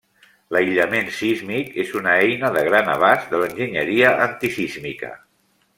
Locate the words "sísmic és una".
1.17-2.15